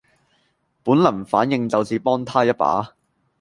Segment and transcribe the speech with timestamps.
[0.83, 2.95] 本能反應就是幫她一把